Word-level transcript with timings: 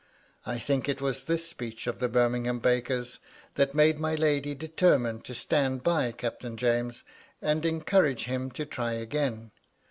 I 0.47 0.57
think 0.57 0.89
it 0.89 0.99
was 0.99 1.25
this 1.25 1.47
speech 1.47 1.85
of 1.85 1.99
the 1.99 2.09
Birmingham 2.09 2.57
baker's 2.57 3.19
that 3.53 3.75
made 3.75 3.99
my 3.99 4.15
lady 4.15 4.55
determine 4.55 5.21
to 5.21 5.35
stand 5.35 5.83
by 5.83 6.11
Captain 6.11 6.57
'James, 6.57 7.03
and 7.39 7.63
encourage 7.67 8.23
him 8.23 8.49
to 8.49 8.65
try 8.65 8.93
again. 8.93 9.51